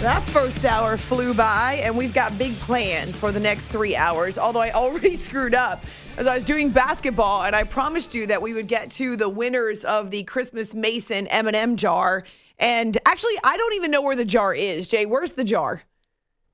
[0.00, 4.38] That first hour flew by, and we've got big plans for the next three hours.
[4.38, 5.84] Although I already screwed up
[6.16, 9.28] as I was doing basketball, and I promised you that we would get to the
[9.28, 12.24] winners of the Christmas Mason M&M jar.
[12.58, 14.88] And actually, I don't even know where the jar is.
[14.88, 15.82] Jay, where's the jar?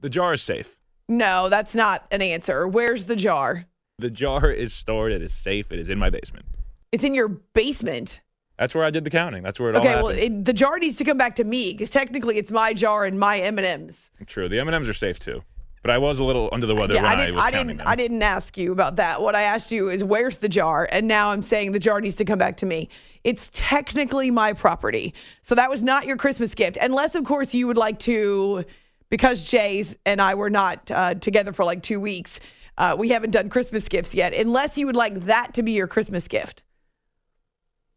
[0.00, 0.76] The jar is safe.
[1.08, 2.66] No, that's not an answer.
[2.66, 3.66] Where's the jar?
[4.00, 5.12] The jar is stored.
[5.12, 5.70] It is safe.
[5.70, 6.46] It is in my basement.
[6.90, 8.22] It's in your basement.
[8.58, 9.42] That's where I did the counting.
[9.42, 10.40] That's where it Okay, all well, happened.
[10.40, 13.18] it, the jar needs to come back to me because technically it's my jar and
[13.20, 14.10] my M&Ms.
[14.26, 14.48] True.
[14.48, 15.42] The M&Ms are safe too.
[15.82, 17.34] But I was a little under the weather Yeah, when I didn't.
[17.36, 17.80] was I didn't.
[17.82, 19.22] I didn't ask you about that.
[19.22, 22.16] What I asked you is where's the jar, and now I'm saying the jar needs
[22.16, 22.88] to come back to me.
[23.22, 27.68] It's technically my property, so that was not your Christmas gift, unless of course you
[27.68, 28.64] would like to,
[29.10, 32.40] because Jay's and I were not uh, together for like two weeks.
[32.78, 35.86] Uh, we haven't done Christmas gifts yet, unless you would like that to be your
[35.86, 36.62] Christmas gift.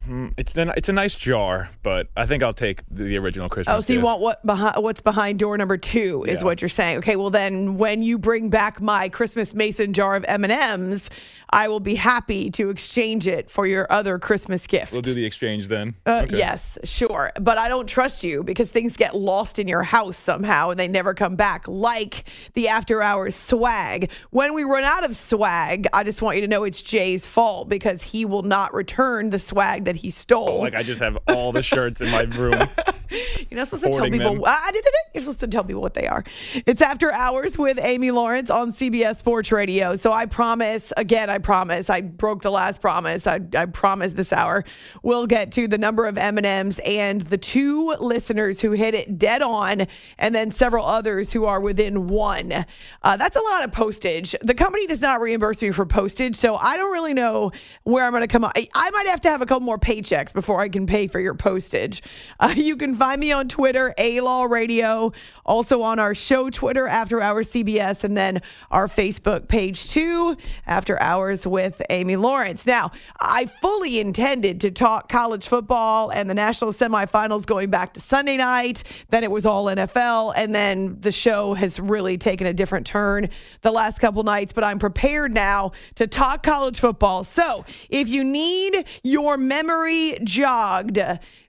[0.09, 3.77] Mm, It's it's a nice jar, but I think I'll take the, the original Christmas.
[3.77, 4.05] Oh, so you gift.
[4.05, 6.45] want what behind what's behind door number two is Yeah.
[6.45, 6.97] what you're saying.
[6.99, 11.09] Okay, well then when you bring back my Christmas Mason jar of M and M's,
[11.51, 14.91] I will be happy to exchange it for your other Christmas gift.
[14.91, 15.95] We'll do the exchange then.
[16.05, 16.37] Uh, Okay.
[16.37, 17.31] Yes, sure.
[17.39, 20.87] But I don't trust you because things get lost in your house somehow and they
[20.87, 24.11] never come back, like the after hours swag.
[24.31, 27.69] When we run out of swag, I just want you to know it's Jay's fault
[27.69, 30.59] because he will not return the swag that he stole.
[30.59, 32.53] Like I just have all the shirts in my room.
[33.09, 34.33] You're not supposed to tell people.
[34.35, 34.43] them.
[34.45, 34.93] I did it.
[35.13, 36.23] You're supposed to tell people what they are.
[36.65, 39.95] It's After Hours with Amy Lawrence on CBS Sports Radio.
[39.95, 43.25] So I promise, again, I promise, I broke the last promise.
[43.25, 44.63] I, I promise this hour
[45.03, 49.41] we'll get to the number of M&Ms and the two listeners who hit it dead
[49.41, 49.87] on
[50.17, 52.65] and then several others who are within one.
[53.03, 54.35] Uh, that's a lot of postage.
[54.41, 57.51] The company does not reimburse me for postage, so I don't really know
[57.83, 58.51] where I'm going to come up.
[58.55, 61.19] I, I might have to have a couple more paychecks before I can pay for
[61.19, 62.03] your postage.
[62.39, 65.13] Uh, you can find me on Twitter, A Law Radio,
[65.45, 70.35] also on our show Twitter, After Hours CBS, and then our Facebook page too,
[70.67, 72.65] After Hours with Amy Lawrence.
[72.65, 78.01] Now, I fully intended to talk college football and the national semifinals going back to
[78.01, 78.83] Sunday night.
[79.11, 83.29] Then it was all NFL, and then the show has really taken a different turn
[83.61, 84.51] the last couple nights.
[84.51, 87.23] But I'm prepared now to talk college football.
[87.23, 90.99] So if you need your memory jogged,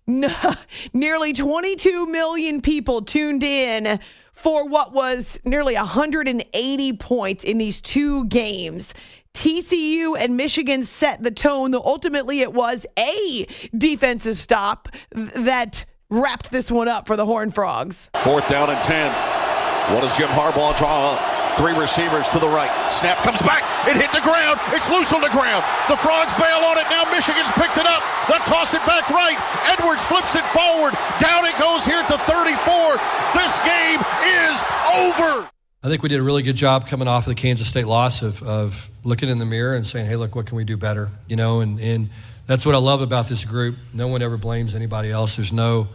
[0.92, 4.00] nearly 22 million people tuned in
[4.32, 8.94] for what was nearly 180 points in these two games.
[9.34, 13.46] TCU and Michigan set the tone, though ultimately it was a
[13.76, 18.10] defensive stop th- that wrapped this one up for the Horned Frogs.
[18.22, 19.94] Fourth down and 10.
[19.94, 21.39] What does Jim Harbaugh draw?
[21.56, 22.70] Three receivers to the right.
[22.92, 23.64] Snap comes back.
[23.88, 24.60] It hit the ground.
[24.76, 25.64] It's loose on the ground.
[25.88, 26.86] The Frogs bail on it.
[26.90, 28.02] Now Michigan's picked it up.
[28.28, 29.38] They'll toss it back right.
[29.70, 30.94] Edwards flips it forward.
[31.20, 33.00] Down it goes here to 34.
[33.34, 34.00] This game
[34.46, 34.56] is
[34.96, 35.48] over.
[35.82, 38.20] I think we did a really good job coming off of the Kansas State loss
[38.20, 41.08] of, of looking in the mirror and saying, hey, look, what can we do better?
[41.26, 42.10] You know, and, and
[42.46, 43.76] that's what I love about this group.
[43.94, 45.36] No one ever blames anybody else.
[45.36, 45.88] There's no,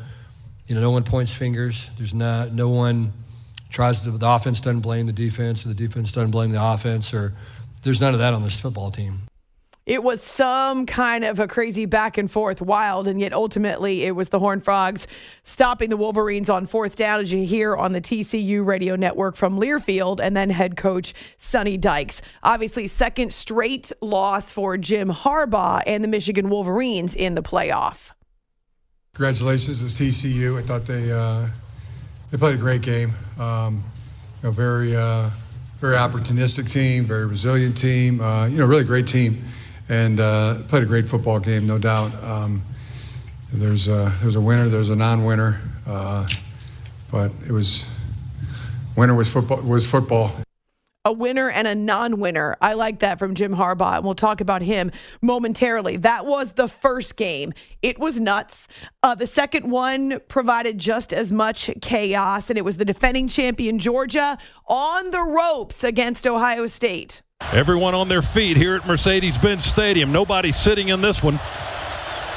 [0.68, 1.92] you know, no one points fingers.
[1.98, 3.14] There's not, no one
[3.70, 7.14] tries to, the offense doesn't blame the defense or the defense doesn't blame the offense
[7.14, 7.34] or
[7.82, 9.28] there's none of that on this football team.
[9.86, 14.16] It was some kind of a crazy back and forth, wild, and yet ultimately it
[14.16, 15.06] was the Horned Frogs
[15.44, 19.60] stopping the Wolverines on fourth down, as you hear on the TCU radio network from
[19.60, 22.20] Learfield, and then head coach Sonny Dykes.
[22.42, 28.10] Obviously, second straight loss for Jim Harbaugh and the Michigan Wolverines in the playoff.
[29.14, 30.58] Congratulations to TCU.
[30.58, 31.46] I thought they uh,
[32.36, 33.14] they played a great game.
[33.40, 33.82] Um,
[34.44, 35.30] you know, very uh,
[35.80, 38.20] very opportunistic team, very resilient team.
[38.20, 39.42] Uh, you know, really great team,
[39.88, 42.14] and uh, played a great football game, no doubt.
[42.26, 42.62] Um,
[43.54, 46.28] there's a there's a winner, there's a non-winner, uh,
[47.10, 47.90] but it was
[48.98, 50.45] winner was football was football.
[51.06, 52.58] A winner and a non winner.
[52.60, 54.92] I like that from Jim Harbaugh, and we'll talk about him
[55.22, 55.98] momentarily.
[55.98, 57.54] That was the first game.
[57.82, 58.68] It was nuts.
[59.04, 63.78] Uh, the second one provided just as much chaos, and it was the defending champion
[63.78, 64.38] Georgia
[64.68, 67.22] on the ropes against Ohio State.
[67.52, 70.12] Everyone on their feet here at Mercedes Benz Stadium.
[70.12, 71.40] Nobody sitting in this one.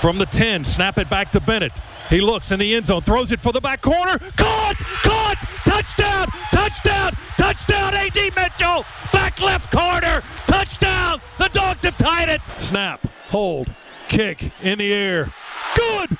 [0.00, 1.72] From the 10, snap it back to Bennett.
[2.08, 4.18] He looks in the end zone, throws it for the back corner.
[4.36, 4.76] Caught!
[5.02, 5.37] Caught!
[5.64, 6.26] Touchdown!
[6.52, 7.12] Touchdown!
[7.36, 7.94] Touchdown!
[7.94, 8.30] A.D.
[8.36, 8.84] Mitchell!
[9.12, 10.22] Back left corner!
[10.46, 11.20] Touchdown!
[11.38, 12.40] The Dogs have tied it!
[12.58, 13.68] Snap, hold,
[14.08, 15.32] kick in the air.
[15.74, 16.18] Good!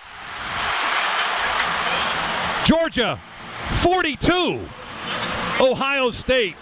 [2.65, 3.19] Georgia,
[3.81, 4.61] 42.
[5.61, 6.55] Ohio State,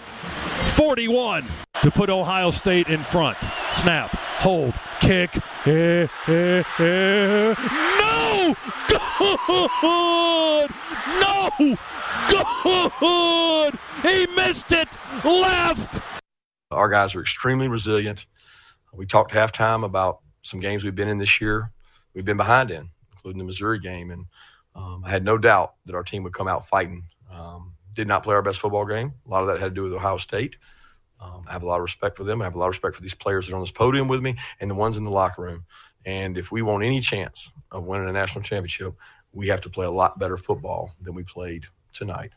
[0.75, 1.45] 41
[1.83, 3.37] to put Ohio State in front.
[3.73, 4.09] Snap,
[4.39, 5.35] hold, kick.
[5.65, 7.55] Eh, eh, eh.
[7.99, 8.55] No!
[9.81, 10.71] Good!
[11.19, 11.77] No!
[12.29, 13.79] Good!
[14.03, 14.87] He missed it!
[15.23, 16.01] Left!
[16.71, 18.25] Our guys are extremely resilient.
[18.93, 21.71] We talked halftime about some games we've been in this year.
[22.13, 24.25] We've been behind in, including the Missouri game, and
[24.75, 27.03] um, I had no doubt that our team would come out fighting.
[27.31, 29.13] Um, did not play our best football game.
[29.25, 30.57] A lot of that had to do with Ohio State.
[31.19, 32.41] Um, I have a lot of respect for them.
[32.41, 34.21] I have a lot of respect for these players that are on this podium with
[34.21, 35.65] me and the ones in the locker room.
[36.05, 38.93] And if we want any chance of winning a national championship,
[39.31, 41.65] we have to play a lot better football than we played
[41.97, 42.31] tonight.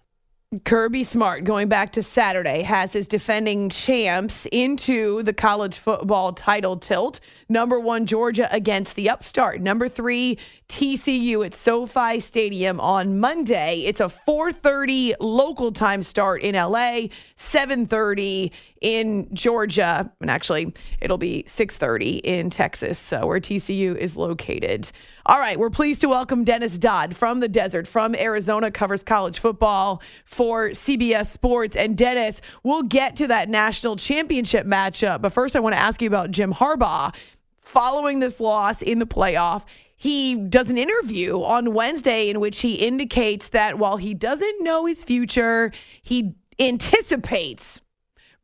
[0.65, 6.77] Kirby Smart, going back to Saturday, has his defending champs into the college football title
[6.77, 7.21] tilt.
[7.49, 9.61] Number one, Georgia against the upstart.
[9.61, 13.85] Number three, TCU at SoFi Stadium on Monday.
[13.87, 21.45] It's a 4:30 local time start in LA, 7:30 in Georgia, and actually it'll be
[21.47, 24.91] 6:30 in Texas, so where TCU is located.
[25.31, 29.39] All right, we're pleased to welcome Dennis Dodd from the desert, from Arizona, covers college
[29.39, 31.77] football for CBS Sports.
[31.77, 35.23] And Dennis, we'll get to that national championship matchup.
[35.23, 37.15] But first, I want to ask you about Jim Harbaugh.
[37.61, 39.65] Following this loss in the playoff,
[39.97, 44.85] he does an interview on Wednesday in which he indicates that while he doesn't know
[44.87, 45.71] his future,
[46.03, 47.81] he anticipates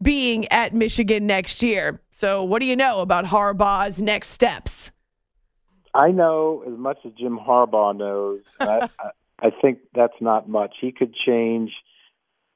[0.01, 2.01] being at Michigan next year.
[2.13, 4.93] So, what do you know about Harbaugh's next steps?
[5.97, 8.43] I know as much as Jim Harbaugh knows.
[8.61, 8.89] I,
[9.39, 10.75] I think that's not much.
[10.81, 11.73] He could change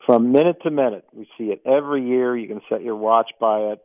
[0.04, 1.04] from minute to minute.
[1.12, 2.36] We see it every year.
[2.36, 3.80] You can set your watch by it,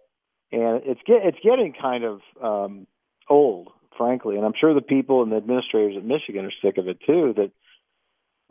[0.52, 2.88] and it's get it's getting kind of um,
[3.30, 4.36] old, frankly.
[4.36, 7.34] And I'm sure the people and the administrators at Michigan are sick of it too.
[7.38, 7.52] That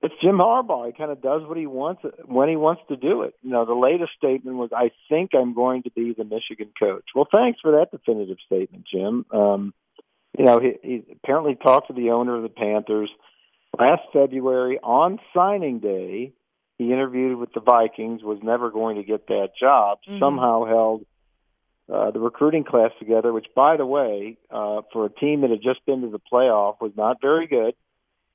[0.03, 0.87] it's Jim Harbaugh.
[0.87, 3.35] He kind of does what he wants when he wants to do it.
[3.43, 7.05] You know, the latest statement was, "I think I'm going to be the Michigan coach."
[7.15, 9.27] Well, thanks for that definitive statement, Jim.
[9.31, 9.75] Um,
[10.39, 13.11] you know, he, he apparently talked to the owner of the Panthers
[13.79, 16.33] last February on signing day.
[16.79, 19.99] He interviewed with the Vikings, was never going to get that job.
[20.09, 20.19] Mm-hmm.
[20.19, 21.07] Somehow held
[21.93, 25.63] uh, the recruiting class together, which, by the way, uh, for a team that had
[25.63, 27.75] just been to the playoff, was not very good.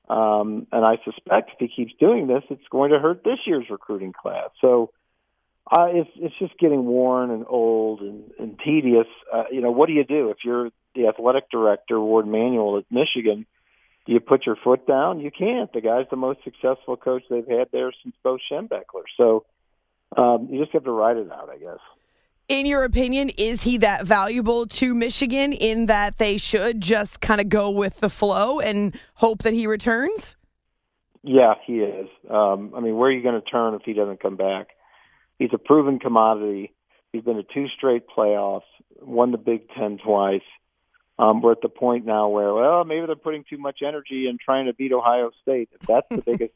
[0.08, 3.66] Um, and I suspect if he keeps doing this, it's going to hurt this year's
[3.70, 4.48] recruiting class.
[4.60, 4.90] So
[5.70, 9.06] uh, it's it's just getting worn and old and, and tedious.
[9.32, 12.84] Uh, you know, what do you do if you're the athletic director, Warde Manuel at
[12.90, 13.46] Michigan,
[14.06, 15.20] do you put your foot down?
[15.20, 15.72] You can't.
[15.72, 19.04] The guy's the most successful coach they've had there since Bo Schembechler.
[19.16, 19.44] So
[20.16, 21.78] um, you just have to ride it out, I guess.
[22.48, 27.40] In your opinion, is he that valuable to Michigan in that they should just kind
[27.40, 30.34] of go with the flow and hope that he returns?
[31.22, 32.08] Yeah, he is.
[32.28, 34.68] Um, I mean, where are you going to turn if he doesn't come back?
[35.38, 36.72] He's a proven commodity.
[37.12, 38.62] He's been to two straight playoffs,
[39.00, 40.42] won the Big Ten twice.
[41.20, 44.38] Um, we're at the point now where, well, maybe they're putting too much energy in
[44.42, 45.68] trying to beat Ohio State.
[45.78, 46.54] If that's the biggest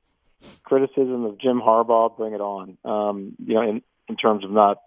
[0.63, 2.79] criticism of Jim Harbaugh, bring it on.
[2.83, 4.79] Um, you know, in, in terms of not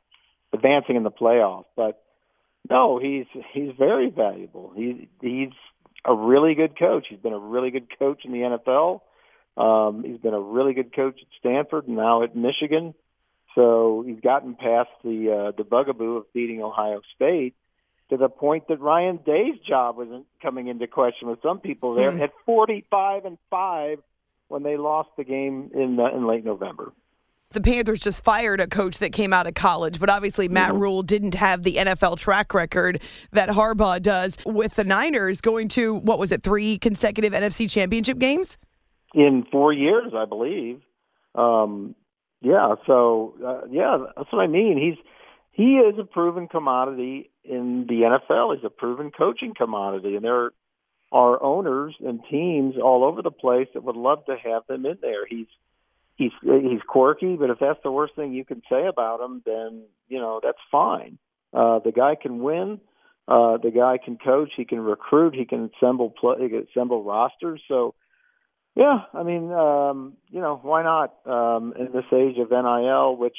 [0.52, 2.04] advancing in the playoff, but
[2.68, 4.74] no, he's he's very valuable.
[4.76, 5.52] He he's
[6.04, 7.06] a really good coach.
[7.08, 9.02] He's been a really good coach in the NFL.
[9.58, 12.96] Um, he's been a really good coach at Stanford and now at Michigan.
[13.54, 17.54] So he's gotten past the uh, the bugaboo of beating Ohio State
[18.10, 22.12] to the point that Ryan Day's job wasn't coming into question with some people there
[22.12, 22.22] mm.
[22.22, 24.00] at 45 and 5
[24.48, 26.94] when they lost the game in uh, in late November.
[27.52, 30.82] The Panthers just fired a coach that came out of college, but obviously Matt mm-hmm.
[30.82, 35.96] Rhule didn't have the NFL track record that Harbaugh does with the Niners going to
[35.96, 38.58] what was it, three consecutive NFC championship games?
[39.14, 40.82] In four years, I believe.
[41.36, 41.96] Um,
[42.42, 44.78] yeah, so uh, yeah, that's what I mean.
[44.78, 45.04] He's
[45.52, 48.56] he is a proven commodity in the NFL.
[48.56, 50.52] He's a proven coaching commodity, and there
[51.12, 54.98] are owners and teams all over the place that would love to have him in
[55.02, 55.26] there.
[55.26, 55.48] He's
[56.16, 59.84] he's he's quirky, but if that's the worst thing you can say about him, then
[60.10, 61.18] you know that's fine.
[61.54, 62.80] Uh, the guy can win.
[63.28, 64.52] Uh, the guy can coach.
[64.56, 65.36] He can recruit.
[65.36, 67.62] He can assemble play, he can assemble rosters.
[67.68, 67.94] So,
[68.76, 73.38] yeah, I mean, um, you know, why not um, in this age of NIL, which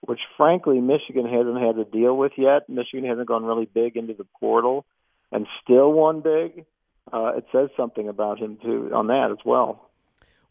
[0.00, 2.68] which frankly Michigan hasn't had to deal with yet.
[2.68, 4.84] Michigan hasn't gone really big into the portal,
[5.32, 6.64] and still won big.
[7.12, 9.90] Uh, it says something about him too on that as well.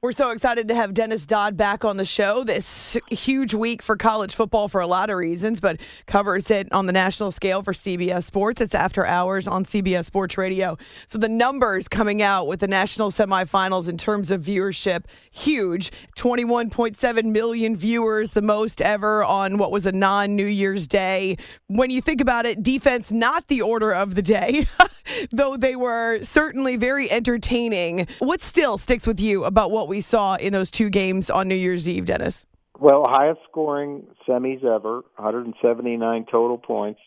[0.05, 2.43] We're so excited to have Dennis Dodd back on the show.
[2.43, 6.85] This huge week for college football for a lot of reasons, but covers it on
[6.85, 8.61] the national scale for CBS Sports.
[8.61, 10.77] It's after hours on CBS Sports Radio.
[11.07, 15.91] So the numbers coming out with the national semifinals in terms of viewership, huge.
[16.15, 21.35] 21.7 million viewers, the most ever on what was a non New Year's Day.
[21.65, 24.67] When you think about it, defense not the order of the day,
[25.31, 28.05] though they were certainly very entertaining.
[28.19, 31.47] What still sticks with you about what we we saw in those two games on
[31.47, 32.45] New Year's Eve, Dennis?
[32.77, 36.99] Well, highest scoring semis ever, 179 total points.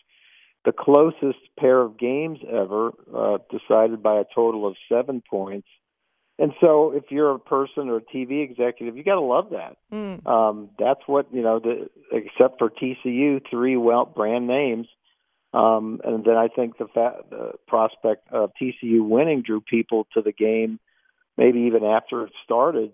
[0.65, 5.67] The closest pair of games ever, uh, decided by a total of seven points.
[6.39, 9.77] And so, if you're a person or a TV executive, you got to love that.
[9.93, 10.25] Mm.
[10.25, 11.59] Um, that's what you know.
[11.59, 14.87] The, except for TCU, three well brand names,
[15.53, 20.21] um, and then I think the, fa- the prospect of TCU winning drew people to
[20.21, 20.79] the game
[21.39, 22.91] maybe even after it started.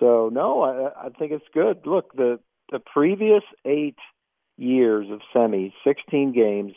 [0.00, 1.86] So no, I, I think it's good.
[1.86, 2.40] Look, the
[2.70, 3.96] the previous eight
[4.58, 6.72] years of semis, 16 games,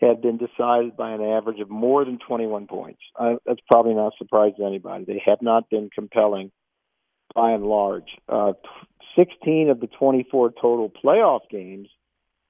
[0.00, 3.00] had been decided by an average of more than 21 points.
[3.14, 5.04] Uh, that's probably not surprising to anybody.
[5.04, 6.50] They have not been compelling
[7.34, 8.16] by and large.
[8.28, 8.52] Uh,
[9.16, 11.88] 16 of the 24 total playoff games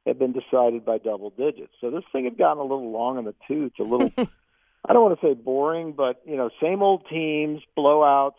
[0.07, 1.73] have been decided by double digits.
[1.81, 4.13] So this thing had gotten a little long in the tooth, a little
[4.89, 8.37] I don't want to say boring, but you know, same old teams, blowouts.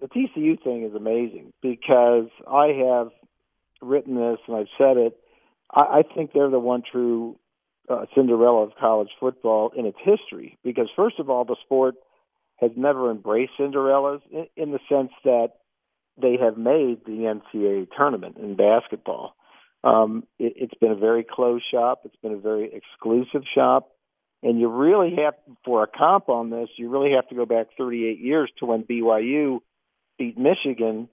[0.00, 3.10] The TCU thing is amazing because I have
[3.82, 5.16] written this and I've said it.
[5.70, 7.36] I, I think they're the one true
[7.88, 11.96] uh, Cinderella of college football in its history because, first of all, the sport
[12.56, 15.52] has never embraced Cinderellas in, in the sense that
[16.16, 19.36] they have made the NCAA tournament in basketball.
[19.82, 22.02] Um, it, it's been a very closed shop.
[22.04, 23.90] It's been a very exclusive shop.
[24.44, 25.34] And you really have,
[25.64, 28.82] for a comp on this, you really have to go back 38 years to when
[28.82, 29.60] BYU
[30.18, 31.08] beat Michigan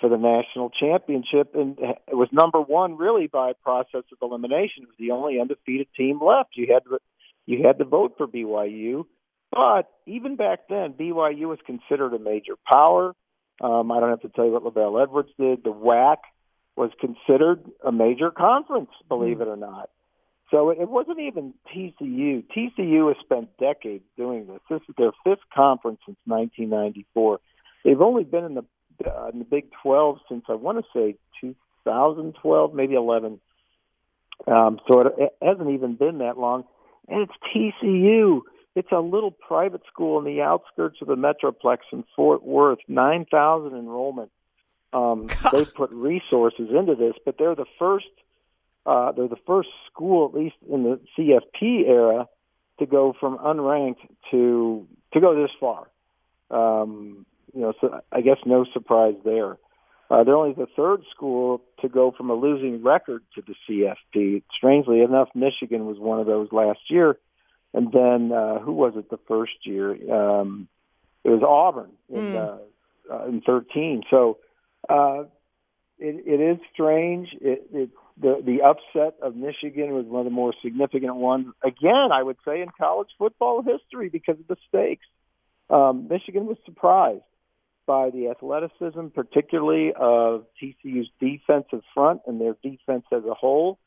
[0.00, 4.82] for the national championship, and it was number one really by process of elimination.
[4.82, 6.50] It was the only undefeated team left.
[6.56, 6.98] You had to,
[7.46, 9.06] you had to vote for BYU,
[9.50, 13.14] but even back then, BYU was considered a major power.
[13.62, 15.64] Um, I don't have to tell you what LaVell Edwards did.
[15.64, 16.18] The WAC
[16.76, 19.42] was considered a major conference, believe mm-hmm.
[19.42, 19.88] it or not.
[20.50, 22.44] So it wasn't even TCU.
[22.54, 24.60] TCU has spent decades doing this.
[24.68, 27.40] This is their fifth conference since 1994.
[27.84, 28.64] They've only been in the
[29.04, 33.40] uh, in the Big 12 since I want to say 2012, maybe 11.
[34.46, 36.64] Um, so it, it hasn't even been that long,
[37.08, 37.32] and it's
[37.82, 38.42] TCU.
[38.76, 43.76] It's a little private school in the outskirts of the Metroplex in Fort Worth, 9,000
[43.76, 44.30] enrollment.
[44.92, 48.06] Um, they put resources into this, but they're the first
[48.86, 52.26] uh, they're the first school, at least in the CFP era,
[52.78, 55.88] to go from unranked to to go this far.
[56.50, 57.24] Um,
[57.54, 59.56] you know, so I guess no surprise there.
[60.10, 64.42] Uh, they're only the third school to go from a losing record to the CFP.
[64.54, 67.16] Strangely enough, Michigan was one of those last year,
[67.72, 69.90] and then uh, who was it the first year?
[70.12, 70.68] Um,
[71.22, 72.58] it was Auburn in mm.
[73.10, 74.02] uh, uh, in 13.
[74.10, 74.38] So
[74.88, 75.24] uh,
[75.98, 77.28] it, it is strange.
[77.40, 77.90] It, it
[78.20, 81.46] the the upset of Michigan was one of the more significant ones.
[81.64, 85.06] Again, I would say in college football history because of the stakes.
[85.70, 87.22] Um, Michigan was surprised
[87.86, 93.78] by the athleticism, particularly of TCU's defensive front and their defense as a whole.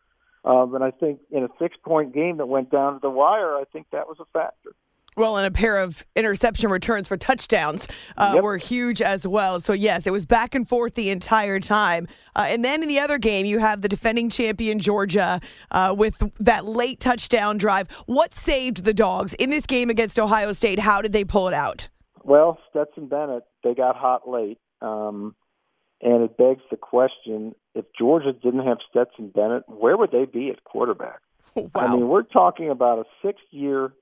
[0.43, 3.63] Um, and I think in a six-point game that went down to the wire, I
[3.71, 4.71] think that was a factor.
[5.17, 8.43] Well, and a pair of interception returns for touchdowns uh, yep.
[8.43, 9.59] were huge as well.
[9.59, 12.07] So, yes, it was back and forth the entire time.
[12.35, 16.21] Uh, and then in the other game, you have the defending champion Georgia uh, with
[16.39, 17.87] that late touchdown drive.
[18.05, 20.79] What saved the Dogs in this game against Ohio State?
[20.79, 21.89] How did they pull it out?
[22.23, 24.59] Well, Stetson Bennett, they got hot late.
[24.83, 25.35] Um,
[25.99, 30.49] and it begs the question if Georgia didn't have Stetson Bennett, where would they be
[30.49, 31.21] at quarterback?
[31.55, 31.69] Wow.
[31.73, 33.93] I mean, we're talking about a six year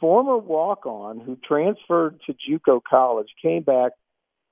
[0.00, 3.92] former walk on who transferred to Juco College came back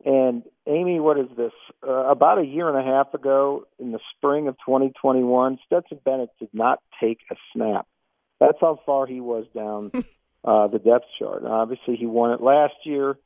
[0.05, 1.53] and Amy, what is this?
[1.87, 6.29] Uh, about a year and a half ago, in the spring of 2021, Stetson Bennett
[6.39, 7.87] did not take a snap.
[8.39, 9.93] That's how far he was down
[10.45, 11.43] uh, the depth chart.
[11.43, 13.17] And obviously, he won it last year.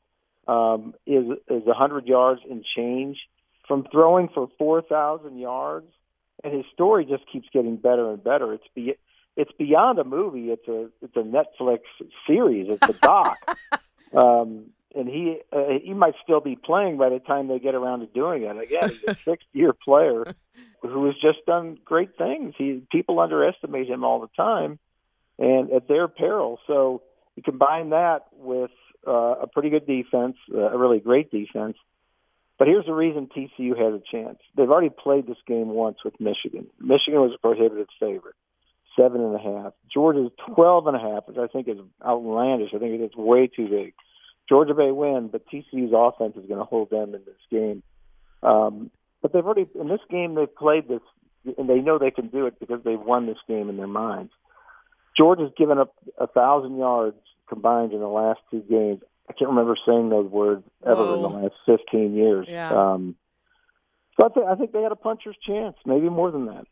[0.47, 3.17] Um, is is 100 yards and change
[3.67, 5.85] from throwing for 4,000 yards,
[6.43, 8.53] and his story just keeps getting better and better.
[8.53, 8.95] It's be,
[9.39, 10.51] it's beyond a movie.
[10.51, 11.79] It's a it's a Netflix
[12.27, 12.67] series.
[12.69, 13.37] It's a doc.
[14.13, 18.01] um, and he uh, he might still be playing by the time they get around
[18.01, 18.57] to doing it.
[18.57, 20.35] Again, he's a sixth year player
[20.81, 22.53] who has just done great things.
[22.57, 24.77] He people underestimate him all the time,
[25.37, 26.59] and at their peril.
[26.67, 27.03] So
[27.37, 28.71] you combine that with
[29.07, 31.77] uh, a pretty good defense, uh, a really great defense.
[32.57, 34.39] But here's the reason TCU has a chance.
[34.57, 36.67] They've already played this game once with Michigan.
[36.77, 38.35] Michigan was a prohibited favorite,
[38.99, 39.73] seven and a half.
[39.91, 42.71] Georgia's twelve and a half, which I think is outlandish.
[42.75, 43.93] I think it's way too big.
[44.47, 47.83] Georgia may win, but TCU's offense is going to hold them in this game.
[48.41, 48.89] Um,
[49.21, 51.01] but they've already in this game they've played this,
[51.57, 54.31] and they know they can do it because they've won this game in their minds.
[55.17, 59.01] Georgia's given up a thousand yards combined in the last two games.
[59.29, 61.15] I can't remember saying those words ever Whoa.
[61.15, 62.47] in the last 15 years.
[62.49, 62.71] Yeah.
[62.71, 63.15] Um,
[64.19, 66.65] so I, th- I think they had a puncher's chance, maybe more than that.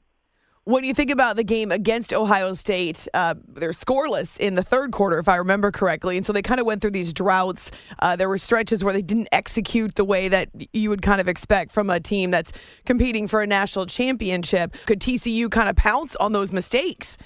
[0.67, 4.91] When you think about the game against Ohio State, uh, they're scoreless in the third
[4.91, 6.17] quarter, if I remember correctly.
[6.17, 7.71] And so they kind of went through these droughts.
[7.99, 11.29] Uh, there were stretches where they didn't execute the way that you would kind of
[11.29, 12.51] expect from a team that's
[12.85, 14.75] competing for a national championship.
[14.87, 17.17] Could TCU kind of pounce on those mistakes?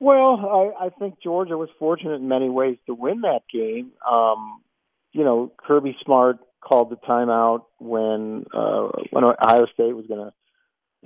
[0.00, 3.90] Well, I, I think Georgia was fortunate in many ways to win that game.
[4.10, 4.62] Um,
[5.12, 10.32] you know, Kirby Smart called the timeout when uh, when Ohio State was going to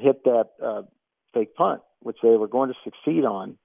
[0.00, 0.82] hit that uh,
[1.32, 3.56] fake punt, which they were going to succeed on.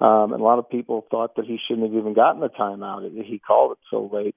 [0.00, 3.02] Um, and a lot of people thought that he shouldn't have even gotten the timeout.
[3.02, 4.34] That he called it so late.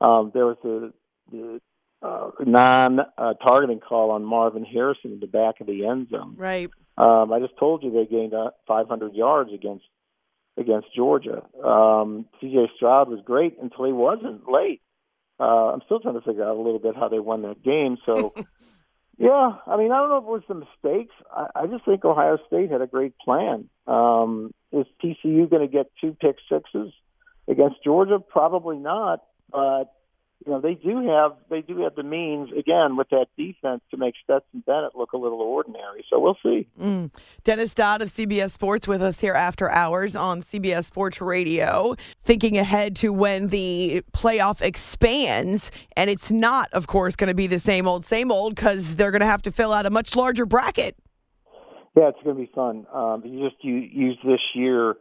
[0.00, 0.92] Um, there was the,
[1.30, 1.60] the
[2.02, 6.34] uh, non-targeting uh, call on Marvin Harrison in the back of the end zone.
[6.36, 6.70] Right.
[6.96, 9.84] Um, I just told you they gained uh, 500 yards against
[10.56, 11.44] against Georgia.
[11.64, 12.70] Um, C.J.
[12.76, 14.82] Stroud was great until he wasn't late.
[15.38, 17.96] Uh, I'm still trying to figure out a little bit how they won that game.
[18.04, 18.34] So,
[19.18, 21.14] yeah, I mean, I don't know if it was the mistakes.
[21.34, 23.68] I, I just think Ohio State had a great plan.
[23.86, 26.92] Um, is TCU going to get two pick sixes
[27.48, 28.20] against Georgia?
[28.20, 29.24] Probably not.
[29.50, 29.92] But
[30.48, 33.98] you know, they do have they do have the means again with that defense to
[33.98, 36.02] make Stetson Bennett look a little ordinary.
[36.08, 36.66] So we'll see.
[36.80, 37.14] Mm.
[37.44, 42.56] Dennis Dodd of CBS Sports with us here after hours on CBS Sports Radio, thinking
[42.56, 47.60] ahead to when the playoff expands, and it's not, of course, going to be the
[47.60, 50.46] same old same old because they're going to have to fill out a much larger
[50.46, 50.96] bracket.
[51.94, 52.86] Yeah, it's going to be fun.
[52.90, 54.94] Um, you just you use this year.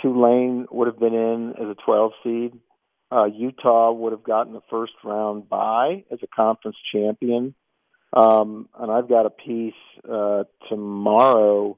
[0.00, 2.52] Tulane would have been in as a 12 seed
[3.10, 7.54] uh, Utah would have gotten the first round bye as a conference champion.
[8.12, 9.74] Um, and I've got a piece
[10.10, 11.76] uh, tomorrow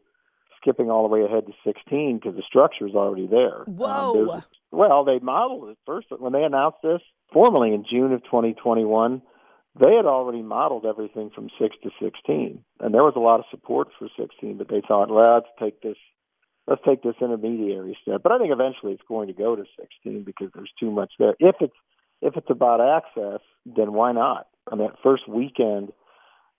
[0.61, 3.63] skipping all the way ahead to 16 because the structure is already there.
[3.63, 4.31] Um, Whoa.
[4.31, 6.09] Um, well, they modeled it first.
[6.11, 7.01] When they announced this
[7.33, 9.23] formally in June of 2021,
[9.81, 12.65] they had already modeled everything from 6 to 16.
[12.81, 15.81] And there was a lot of support for 16, but they thought, well, let's take
[15.81, 15.97] this
[16.69, 18.23] let's take this intermediary step.
[18.23, 21.35] But I think eventually it's going to go to 16 because there's too much there.
[21.41, 21.75] If it's
[22.21, 24.49] if it's about access, then why not?
[24.71, 25.93] On that first weekend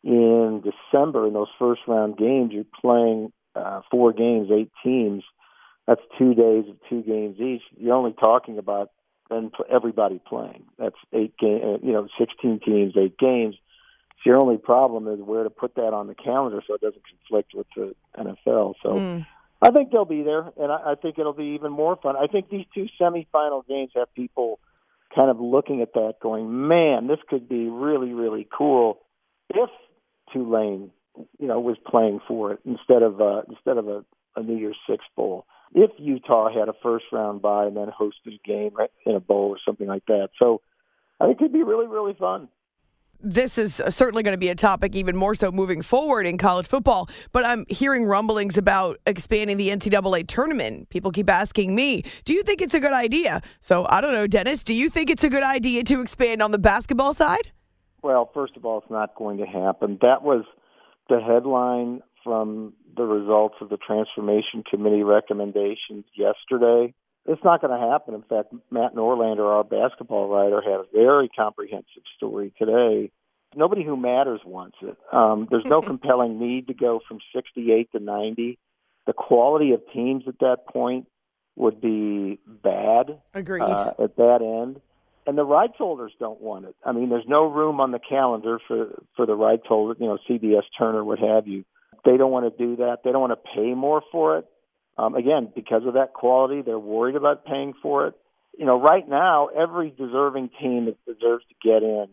[0.04, 5.24] in December, in those first round games, you're playing uh, four games, eight teams.
[5.86, 7.62] That's two days of two games each.
[7.78, 8.92] You're only talking about
[9.30, 10.64] then everybody playing.
[10.80, 13.56] That's eight game, uh, you know, 16 teams, eight games.
[14.24, 17.04] So your only problem is where to put that on the calendar so it doesn't
[17.06, 18.76] conflict with the NFL.
[18.82, 18.94] So.
[18.94, 19.26] Mm
[19.62, 22.16] I think they'll be there, and I, I think it'll be even more fun.
[22.16, 24.60] I think these two semifinal games have people
[25.14, 29.00] kind of looking at that, going, "Man, this could be really, really cool
[29.50, 29.70] if
[30.32, 30.92] Tulane,
[31.40, 34.78] you know, was playing for it instead of uh, instead of a, a New Year's
[34.90, 35.46] Six bowl.
[35.74, 38.72] If Utah had a first round bye and then hosted a game
[39.06, 40.62] in a bowl or something like that, so
[41.20, 42.48] I think it'd be really, really fun
[43.22, 46.68] this is certainly going to be a topic even more so moving forward in college
[46.68, 47.10] football.
[47.32, 50.90] But I'm hearing rumblings about expanding the NCAA tournament.
[50.90, 53.42] People keep asking me, do you think it's a good idea?
[53.60, 56.52] So I don't know, Dennis, do you think it's a good idea to expand on
[56.52, 57.52] the basketball side?
[58.02, 59.98] Well, first of all, it's not going to happen.
[60.02, 60.46] That was
[61.10, 66.94] the headline from the results of the Transformation Committee recommendations yesterday.
[67.26, 68.14] It's not going to happen.
[68.14, 73.12] In fact, Matt Norlander, our basketball writer, had a very comprehensive story today.
[73.56, 74.98] Nobody who matters wants it.
[75.12, 78.58] Um, there's no compelling need to go from 68 to 90.
[79.06, 81.08] The quality of teams at that point
[81.56, 83.20] would be bad.
[83.34, 83.62] Agreed.
[83.62, 84.82] Uh, at that end.
[85.28, 86.76] And the rights holders don't want it.
[86.84, 90.18] I mean, there's no room on the calendar for for the rights holder, you know,
[90.28, 91.66] CBS, Turner, what have you.
[92.04, 93.00] They don't want to do that.
[93.04, 94.46] They don't want to pay more for it.
[95.00, 98.16] Um, again, because of that quality, they're worried about paying for it.
[98.58, 102.08] You know, right now, every deserving team that deserves to get in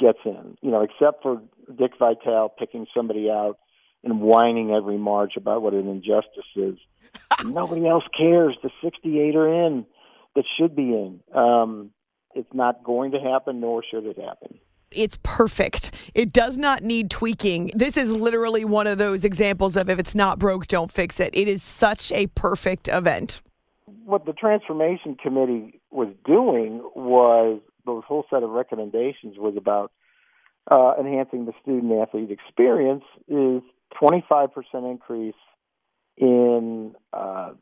[0.00, 0.56] gets in.
[0.60, 1.40] You know, except for
[1.78, 3.58] Dick Vitale picking somebody out
[4.02, 6.78] and whining every March about what an injustice is.
[7.44, 8.56] Nobody else cares.
[8.62, 9.86] The 68 are in
[10.34, 11.20] that should be in.
[11.32, 11.90] Um,
[12.34, 14.58] it's not going to happen, nor should it happen.
[14.94, 15.94] It's perfect.
[16.14, 17.70] It does not need tweaking.
[17.74, 21.30] This is literally one of those examples of if it's not broke, don't fix it.
[21.34, 23.42] It is such a perfect event.
[24.04, 29.92] What the transformation committee was doing was those whole set of recommendations was about
[30.70, 33.62] uh, enhancing the student athlete experience is
[34.00, 34.50] 25%
[34.90, 35.34] increase
[36.16, 37.52] in uh,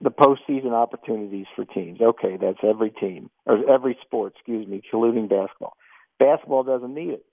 [0.00, 2.00] the postseason opportunities for teams.
[2.00, 5.76] Okay, that's every team or every sport, excuse me, including basketball.
[6.20, 7.24] Basketball doesn't need it.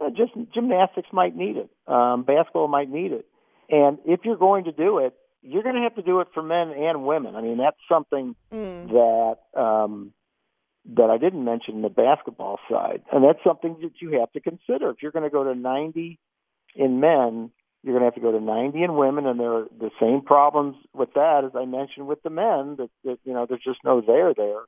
[0.00, 1.70] Uh, just gymnastics might need it.
[1.86, 3.26] Um, basketball might need it.
[3.68, 6.42] And if you're going to do it, you're going to have to do it for
[6.42, 7.36] men and women.
[7.36, 8.88] I mean, that's something mm.
[8.88, 10.12] that um,
[10.96, 14.90] that I didn't mention the basketball side, and that's something that you have to consider.
[14.90, 16.18] If you're going to go to 90
[16.74, 17.50] in men,
[17.82, 20.22] you're going to have to go to 90 in women, and there are the same
[20.22, 22.76] problems with that as I mentioned with the men.
[22.78, 24.62] That, that you know, there's just no there there.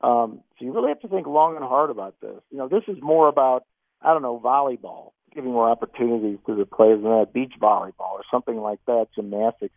[0.00, 2.40] Um, so you really have to think long and hard about this.
[2.50, 3.64] You know, this is more about
[4.02, 8.22] I don't know volleyball, giving more opportunities to the players in that beach volleyball or
[8.30, 9.74] something like that, gymnastics,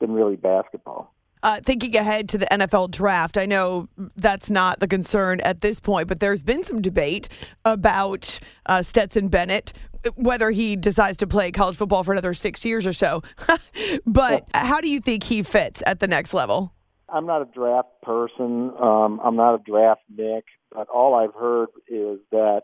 [0.00, 1.14] than really basketball.
[1.42, 5.80] Uh, thinking ahead to the NFL draft, I know that's not the concern at this
[5.80, 7.30] point, but there's been some debate
[7.64, 9.72] about uh, Stetson Bennett
[10.14, 13.22] whether he decides to play college football for another six years or so.
[14.06, 16.72] but how do you think he fits at the next level?
[17.12, 18.72] I'm not a draft person.
[18.80, 22.62] Um, I'm not a draft Nick, but all I've heard is that,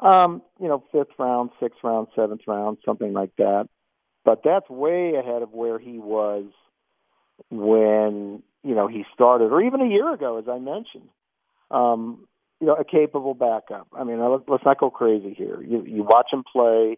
[0.00, 3.68] um, you know, fifth round, sixth round, seventh round, something like that.
[4.24, 6.44] But that's way ahead of where he was
[7.50, 11.08] when, you know, he started, or even a year ago, as I mentioned.
[11.70, 12.26] Um,
[12.60, 13.88] you know, a capable backup.
[13.92, 15.60] I mean, let's, let's not go crazy here.
[15.60, 16.96] You, you watch him play.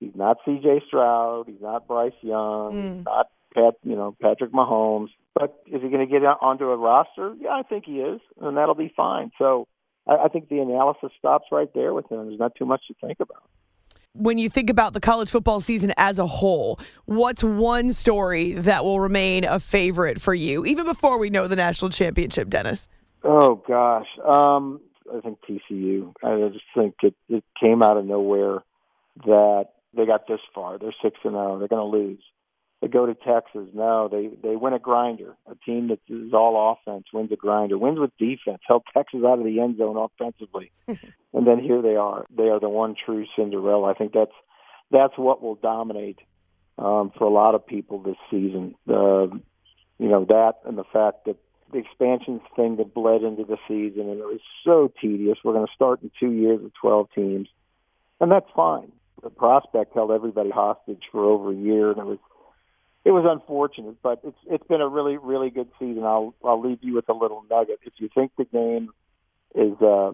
[0.00, 0.82] He's not C.J.
[0.86, 1.48] Stroud.
[1.48, 2.72] He's not Bryce Young.
[2.72, 2.96] Mm.
[2.96, 5.08] He's not Pat, you know, Patrick Mahomes.
[5.34, 7.34] But is he going to get onto a roster?
[7.40, 9.30] Yeah, I think he is, and that'll be fine.
[9.38, 9.66] So
[10.06, 12.26] I, I think the analysis stops right there with him.
[12.26, 13.42] There's not too much to think about
[14.14, 18.84] when you think about the college football season as a whole, what's one story that
[18.84, 22.88] will remain a favorite for you, even before we know the national championship, Dennis?
[23.24, 24.80] Oh gosh, um,
[25.12, 26.12] I think TCU.
[26.22, 28.62] I just think it, it came out of nowhere
[29.24, 30.78] that they got this far.
[30.78, 31.58] They're six and zero.
[31.58, 32.22] They're going to lose.
[32.82, 33.68] They go to Texas.
[33.72, 35.36] No, they they win a grinder.
[35.48, 37.78] A team that is all offense wins a grinder.
[37.78, 38.60] Wins with defense.
[38.66, 42.26] Held Texas out of the end zone offensively, and then here they are.
[42.36, 43.88] They are the one true Cinderella.
[43.88, 44.34] I think that's
[44.90, 46.18] that's what will dominate
[46.76, 48.74] um, for a lot of people this season.
[48.88, 49.28] Uh,
[50.00, 51.36] you know that and the fact that
[51.70, 55.38] the expansion thing that bled into the season, and it was so tedious.
[55.44, 57.48] We're going to start in two years with 12 teams,
[58.20, 58.90] and that's fine.
[59.22, 62.18] The prospect held everybody hostage for over a year, and it was
[63.04, 66.04] it was unfortunate, but it's it's been a really really good season.
[66.04, 67.80] I'll I'll leave you with a little nugget.
[67.82, 68.90] If you think the game
[69.54, 70.12] is uh,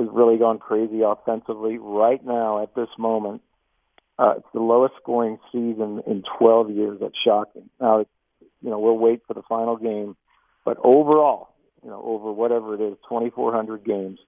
[0.00, 3.42] is really gone crazy offensively right now at this moment,
[4.18, 6.98] uh, it's the lowest scoring season in 12 years.
[7.00, 7.70] That's shocking.
[7.80, 8.06] Now,
[8.62, 10.16] you know, we'll wait for the final game
[10.68, 14.18] but overall, you know, over whatever it is, 2,400 games,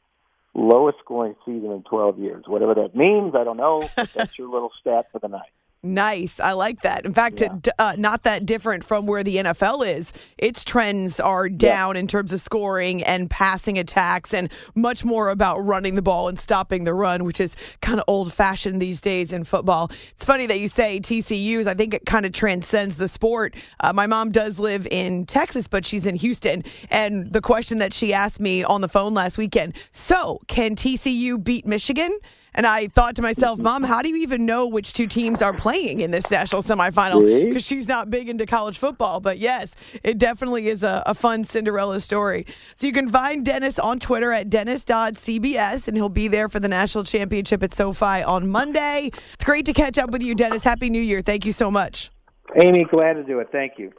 [0.54, 2.44] lowest scoring season in 12 years.
[2.46, 3.87] Whatever that means, I don't know.
[3.94, 5.52] But that's your little stat for the night.
[5.83, 6.38] Nice.
[6.38, 7.07] I like that.
[7.07, 7.57] In fact, yeah.
[7.79, 10.12] uh, not that different from where the NFL is.
[10.37, 12.01] Its trends are down yeah.
[12.01, 16.38] in terms of scoring and passing attacks and much more about running the ball and
[16.38, 19.90] stopping the run, which is kind of old fashioned these days in football.
[20.12, 21.66] It's funny that you say TCU's.
[21.66, 23.55] I think it kind of transcends the sport.
[23.81, 26.62] Uh, my mom does live in Texas, but she's in Houston.
[26.90, 31.43] And the question that she asked me on the phone last weekend so, can TCU
[31.43, 32.19] beat Michigan?
[32.54, 35.52] And I thought to myself, Mom, how do you even know which two teams are
[35.52, 37.48] playing in this national semifinal?
[37.48, 39.20] Because she's not big into college football.
[39.20, 42.46] But yes, it definitely is a, a, fun Cinderella story.
[42.76, 46.68] So you can find Dennis on Twitter at DennisDoddCBS, and he'll be there for the
[46.68, 49.10] national championship at SoFi on Monday.
[49.34, 50.62] It's great to catch up with you, Dennis.
[50.62, 51.20] Happy New Year.
[51.20, 52.10] Thank you so much.
[52.56, 53.48] Amy, glad to do it.
[53.52, 53.92] Thank you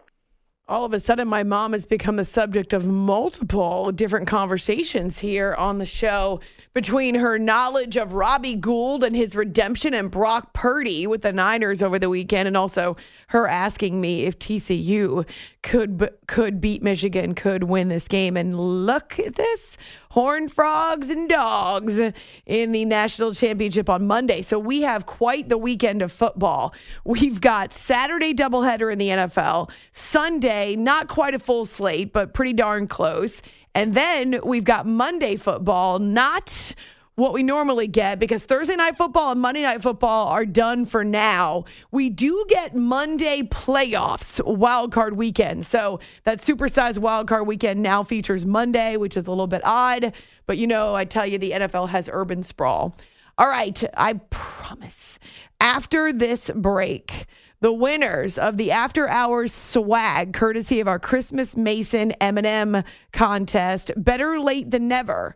[0.71, 5.53] all of a sudden my mom has become the subject of multiple different conversations here
[5.55, 6.39] on the show
[6.73, 11.81] between her knowledge of Robbie Gould and his redemption and Brock Purdy with the Niners
[11.83, 12.95] over the weekend and also
[13.27, 15.27] her asking me if TCU
[15.61, 18.37] could could beat Michigan, could win this game.
[18.37, 19.75] And look at this
[20.11, 21.97] Horned Frogs and Dogs
[22.45, 24.41] in the national championship on Monday.
[24.41, 26.73] So we have quite the weekend of football.
[27.05, 32.51] We've got Saturday doubleheader in the NFL, Sunday, not quite a full slate, but pretty
[32.51, 33.41] darn close.
[33.73, 36.75] And then we've got Monday football, not
[37.21, 41.03] what we normally get because Thursday night football and Monday night football are done for
[41.03, 41.65] now.
[41.91, 45.67] We do get Monday playoffs wild card weekend.
[45.67, 50.13] So that supersized wild card weekend now features Monday, which is a little bit odd.
[50.47, 52.95] But you know, I tell you, the NFL has urban sprawl.
[53.37, 55.19] All right, I promise.
[55.59, 57.27] After this break,
[57.59, 64.39] the winners of the after hours swag courtesy of our christmas mason m&m contest better
[64.39, 65.35] late than never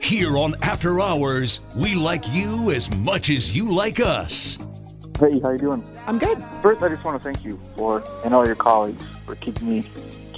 [0.00, 4.56] Here on After Hours, we like you as much as you like us.
[5.18, 5.84] Hey, how you doing?
[6.06, 6.38] I'm good.
[6.62, 9.82] First, I just want to thank you for and all your colleagues for keeping me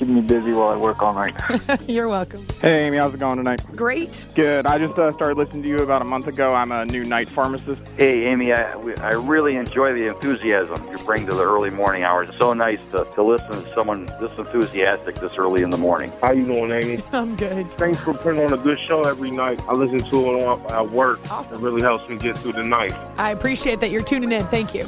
[0.00, 1.38] keeping me busy while I work all night.
[1.86, 2.46] You're welcome.
[2.62, 3.62] Hey, Amy, how's it going tonight?
[3.76, 4.22] Great.
[4.34, 4.66] Good.
[4.66, 6.54] I just uh, started listening to you about a month ago.
[6.54, 7.82] I'm a new night pharmacist.
[7.98, 12.30] Hey, Amy, I, I really enjoy the enthusiasm you bring to the early morning hours.
[12.30, 16.10] It's so nice to, to listen to someone this enthusiastic this early in the morning.
[16.22, 17.02] How you doing, Amy?
[17.12, 17.70] I'm good.
[17.72, 19.60] Thanks for putting on a good show every night.
[19.68, 21.20] I listen to it on- at work.
[21.24, 22.92] It really helps me get through the night.
[23.18, 24.84] i appreciate that you're tuning in thank you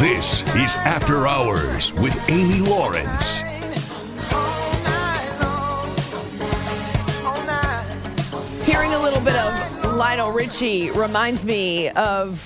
[0.00, 3.40] This is After Hours with Amy Lawrence.
[8.64, 12.38] Hearing a little bit of Lionel Richie reminds me of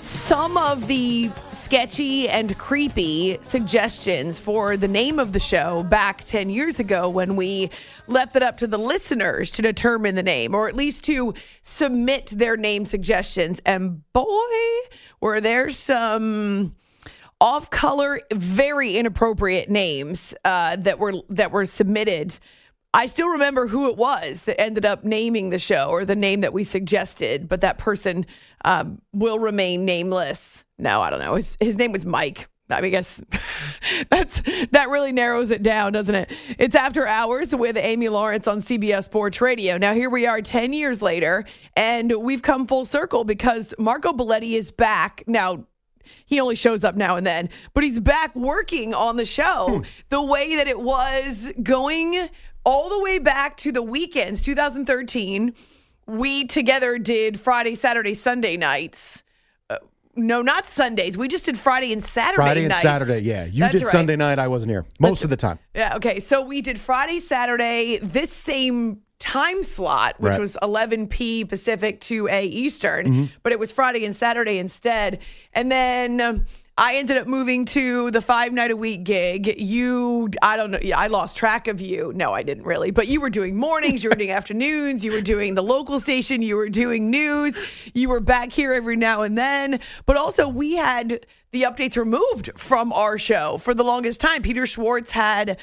[0.00, 6.48] some of the sketchy and creepy suggestions for the name of the show back 10
[6.48, 7.68] years ago when we
[8.06, 12.28] left it up to the listeners to determine the name or at least to submit
[12.28, 13.60] their name suggestions.
[13.66, 14.24] And boy,
[15.20, 16.74] were there some
[17.42, 22.38] off color, very inappropriate names uh, that were that were submitted.
[22.94, 26.42] I still remember who it was that ended up naming the show or the name
[26.42, 28.26] that we suggested, but that person
[28.64, 30.64] um, will remain nameless.
[30.78, 31.34] No, I don't know.
[31.34, 32.48] His, his name was Mike.
[32.70, 33.22] I guess
[34.10, 36.30] that's that really narrows it down, doesn't it?
[36.58, 39.76] It's after hours with Amy Lawrence on CBS Sports Radio.
[39.76, 41.44] Now here we are, ten years later,
[41.76, 45.66] and we've come full circle because Marco Belletti is back now
[46.26, 50.22] he only shows up now and then, but he's back working on the show the
[50.22, 52.28] way that it was going
[52.64, 55.54] all the way back to the weekends, 2013.
[56.06, 59.22] We together did Friday, Saturday, Sunday nights.
[59.70, 59.78] Uh,
[60.16, 61.16] no, not Sundays.
[61.16, 62.82] We just did Friday and Saturday Friday and nights.
[62.82, 63.44] Saturday, yeah.
[63.44, 63.92] You That's did right.
[63.92, 64.38] Sunday night.
[64.38, 65.58] I wasn't here most of the time.
[65.74, 66.20] Yeah, okay.
[66.20, 70.40] So we did Friday, Saturday, this same time slot, which Right.
[70.40, 73.30] was 11 p Pacific, 2 a Eastern, Mhm.
[73.44, 75.20] but it was Friday and Saturday instead.
[75.54, 76.44] And then um,
[76.76, 79.60] I ended up moving to the five night a week gig.
[79.60, 82.12] You, I don't know, I lost track of you.
[82.16, 85.20] No, I didn't really, but you were doing mornings, you were doing afternoons, you were
[85.20, 87.54] doing the local station, you were doing news,
[87.94, 89.78] you were back here every now and then.
[90.06, 94.40] But also, we had the updates removed from our show for the longest time.
[94.40, 95.58] Peter Schwartz had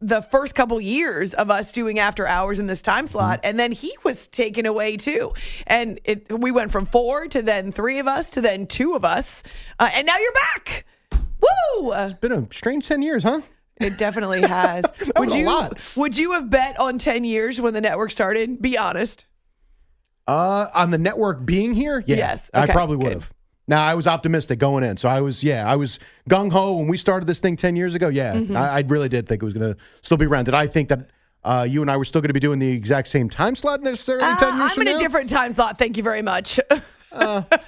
[0.00, 3.70] the first couple years of us doing after hours in this time slot and then
[3.72, 5.32] he was taken away too
[5.66, 9.04] and it we went from four to then three of us to then two of
[9.04, 9.42] us
[9.78, 13.40] uh, and now you're back woo It's been a strange 10 years, huh?
[13.78, 14.84] It definitely has.
[15.16, 15.96] would was a you lot.
[15.96, 18.60] would you have bet on 10 years when the network started?
[18.60, 19.26] Be honest.
[20.26, 23.12] Uh, on the network being here, yeah, Yes, I probably would good.
[23.14, 23.32] have.
[23.70, 26.88] Now I was optimistic going in, so I was yeah, I was gung ho when
[26.88, 28.08] we started this thing ten years ago.
[28.08, 28.56] Yeah, Mhm.
[28.56, 30.46] I, I really did think it was going to still be around.
[30.46, 31.08] Did I think that
[31.44, 33.80] uh, you and I were still going to be doing the exact same time slot
[33.80, 35.78] necessarily Uh, ten years I'm in a different time slot.
[35.78, 36.58] Thank you very much.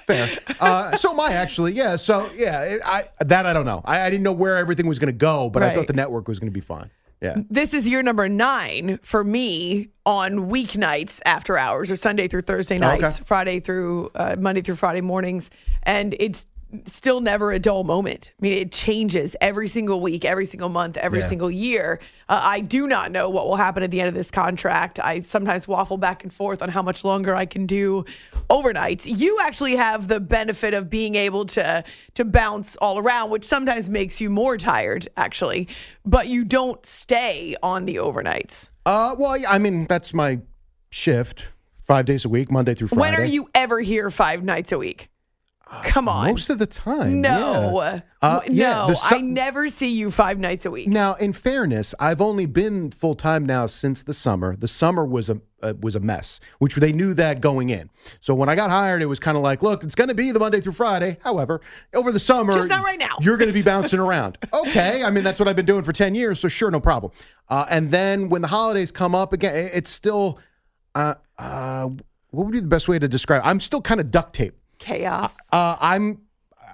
[0.05, 0.29] Fair.
[0.59, 1.71] Uh, so am I actually.
[1.73, 1.95] Yeah.
[1.95, 3.81] So yeah, it, I that I don't know.
[3.85, 6.27] I, I didn't know where everything was going to go, but I thought the network
[6.27, 6.89] was going to be fine.
[7.23, 7.35] Yeah.
[7.49, 12.77] this is year number nine for me on weeknights after hours or Sunday through Thursday
[12.81, 13.01] Oh, okay.
[13.01, 15.49] nights, Friday through uh, Monday through Friday mornings.
[15.83, 16.45] And it's
[16.87, 18.31] still never a dull moment.
[18.39, 21.29] I mean, it changes every single week, every single month, every Yeah.
[21.29, 21.99] single year.
[22.29, 24.99] Uh, I do not know what will happen at the end of this contract.
[24.99, 28.05] I sometimes waffle back and forth on how much longer I can do
[28.49, 29.03] overnights.
[29.05, 31.83] You actually have the benefit of being able to
[32.15, 35.67] to bounce all around, which sometimes makes you more tired, actually.
[36.05, 38.69] But you don't stay on the overnights.
[38.85, 40.39] Uh, well, I mean that's my
[40.89, 41.47] shift,
[41.83, 43.01] five days a week, Monday through Friday.
[43.01, 45.09] When are you ever here five nights a week?
[45.83, 46.27] Come on.
[46.27, 47.21] Most of the time.
[47.21, 47.81] No.
[47.81, 48.01] yeah.
[48.21, 50.87] Uh, yeah, no, the I never see you five nights a week.
[50.87, 54.55] Now, in fairness, I've only been full time now since the summer.
[54.55, 57.89] The summer was a uh, was a mess, which they knew that going in.
[58.21, 60.31] So when I got hired, it was kind of like, look, it's going to be
[60.31, 61.17] the Monday through Friday.
[61.23, 61.61] However,
[61.93, 63.15] over the summer, Just not right now.
[63.21, 64.37] You're going to be bouncing around.
[64.53, 67.11] Okay, I mean that's what I've been doing for ten years, so sure, no problem.
[67.49, 70.39] Uh, and then when the holidays come up again, it's still.
[70.95, 71.89] Uh, uh,
[72.29, 73.43] what would be the best way to describe?
[73.43, 73.47] It?
[73.47, 74.55] I'm still kind of duct tape.
[74.83, 75.35] Chaos.
[75.51, 76.21] Uh, I'm.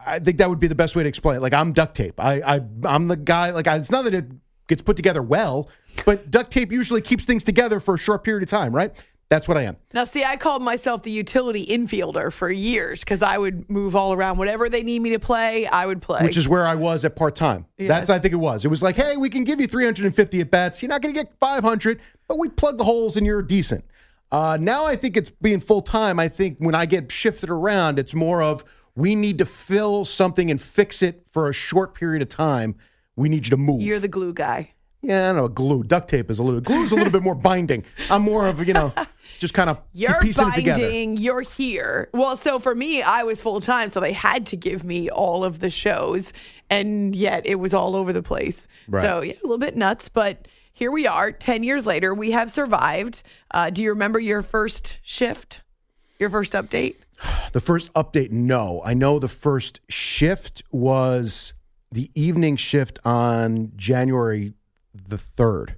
[0.05, 1.41] I think that would be the best way to explain it.
[1.41, 2.19] Like I'm duct tape.
[2.19, 3.51] I, I I'm the guy.
[3.51, 4.25] Like I, it's not that it
[4.67, 5.69] gets put together well,
[6.05, 8.91] but duct tape usually keeps things together for a short period of time, right?
[9.29, 9.77] That's what I am.
[9.93, 14.11] Now, see, I called myself the utility infielder for years because I would move all
[14.11, 14.39] around.
[14.39, 16.23] Whatever they need me to play, I would play.
[16.23, 17.67] Which is where I was at part time.
[17.77, 17.89] Yes.
[17.89, 18.65] That's I think it was.
[18.65, 20.81] It was like, hey, we can give you 350 at bats.
[20.81, 23.85] You're not going to get 500, but we plug the holes and you're decent.
[24.31, 26.19] Uh, now I think it's being full time.
[26.19, 28.63] I think when I get shifted around, it's more of
[28.95, 32.75] we need to fill something and fix it for a short period of time.
[33.15, 33.81] We need you to move.
[33.81, 34.73] You're the glue guy.
[35.01, 35.47] Yeah, I don't know.
[35.47, 36.59] Glue, duct tape is a little.
[36.59, 37.85] Glue is a little bit more binding.
[38.09, 38.93] I'm more of you know,
[39.39, 40.81] just kind of You're piecing it together.
[40.81, 41.17] binding.
[41.17, 42.09] You're here.
[42.13, 45.45] Well, so for me, I was full time, so they had to give me all
[45.45, 46.33] of the shows,
[46.69, 48.67] and yet it was all over the place.
[48.89, 49.01] Right.
[49.01, 51.33] So yeah, a little bit nuts, but here we are.
[51.33, 53.21] Ten years later, we have survived.
[53.51, 55.59] Uh, do you remember your first shift?
[56.17, 56.95] Your first update?
[57.51, 58.79] The first update, no.
[58.85, 61.55] I know the first shift was
[61.91, 64.53] the evening shift on January
[64.93, 65.73] the 3rd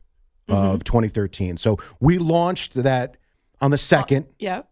[0.49, 1.55] of 2013.
[1.55, 3.15] So we launched that
[3.61, 4.27] on the 2nd.
[4.37, 4.63] Yeah.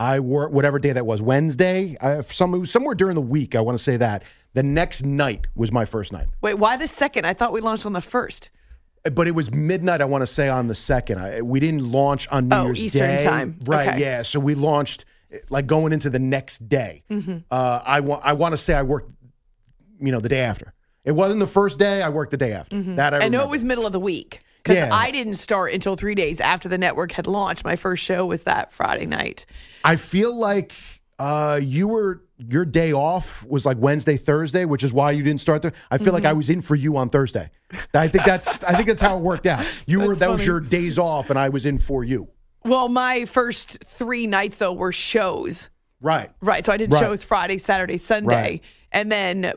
[0.00, 3.54] I worked whatever day that was, Wednesday, I, some, somewhere during the week.
[3.54, 4.24] I want to say that.
[4.54, 6.26] The next night was my first night.
[6.40, 7.24] Wait, why the second?
[7.24, 8.50] I thought we launched on the first.
[9.10, 10.00] But it was midnight.
[10.00, 11.18] I want to say on the second.
[11.18, 13.58] I, we didn't launch on New Oh, Year's Eastern Day, time.
[13.64, 13.88] right?
[13.88, 14.00] Okay.
[14.00, 14.22] Yeah.
[14.22, 15.04] So we launched
[15.50, 17.02] like going into the next day.
[17.10, 17.42] Mhm.
[17.50, 18.22] Uh, I want.
[18.24, 19.10] I want to say I worked.
[20.00, 20.72] You know, the day after.
[21.04, 22.00] It wasn't the first day.
[22.00, 22.76] I worked the day after.
[22.76, 22.96] Mhm.
[22.96, 24.90] That I, I know it was middle of the week because Yeah.
[24.92, 27.64] I didn't start until three days after the network had launched.
[27.64, 29.46] My first show was that Friday night.
[29.84, 30.72] I feel like
[31.22, 35.40] uh, you were your day off was like Wednesday, Thursday, which is why you didn't
[35.40, 35.72] start there.
[35.92, 36.30] I feel like Mhm.
[36.30, 37.50] I was in for you on Thursday.
[37.94, 38.64] I think that's.
[38.64, 39.64] I think that's how it worked out.
[39.86, 42.28] You were That's that was your days off, and I was in for you.
[42.64, 45.70] Well, my first three nights though were shows.
[46.00, 46.30] Right.
[46.40, 46.64] Right.
[46.64, 47.00] So I did Right.
[47.00, 48.26] shows Friday, Saturday, Sunday.
[48.26, 48.62] Right.
[48.94, 49.52] And then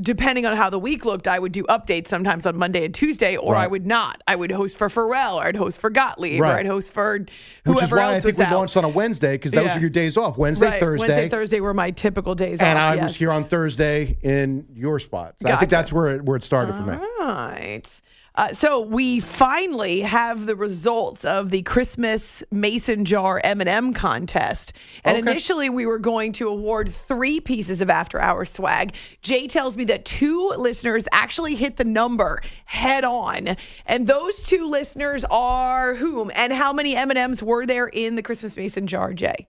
[0.00, 3.36] depending on how the week looked, I would do updates sometimes on Monday and Tuesday,
[3.36, 4.22] or I would not.
[4.26, 7.18] I would host for Ferrall, or I'd host for Gottlieb, or I'd host for
[7.64, 8.54] whoever Which is why I think we out.
[8.56, 9.74] launched on a Wednesday because those Yeah.
[9.74, 10.38] were your days off.
[10.38, 10.80] Wednesday, Right.
[10.80, 11.08] Thursday.
[11.08, 12.92] Wednesday, Thursday were my typical days and off.
[12.92, 13.02] I yes.
[13.04, 15.34] was here on Thursday in your spot.
[15.42, 16.96] So I think that's where it, where it started for me.
[17.20, 18.00] Right.
[18.36, 24.72] Uh, so we finally have the results of the Christmas Mason Jar M&M contest.
[25.04, 25.30] And Okay.
[25.32, 28.94] initially we were going to award three pieces of after hour swag.
[29.20, 33.56] Jay tells me that two listeners actually hit the number head on.
[33.84, 38.56] And those two listeners are whom and how many M&Ms were there in the Christmas
[38.56, 39.48] Mason Jar, Jay?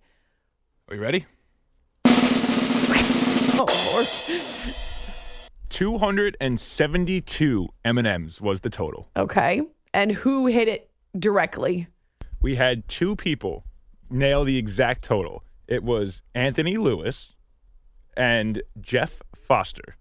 [0.90, 1.26] Are you ready?
[3.64, 4.08] Oh, Lord.
[5.72, 9.10] 272 M&Ms was the total.
[9.18, 9.62] Okay.
[9.94, 11.88] And who hit it directly?
[12.40, 13.66] We had two people
[14.10, 15.44] nail the exact total.
[15.68, 17.34] It was Anthony Lewis
[18.16, 19.96] and Jeff Foster.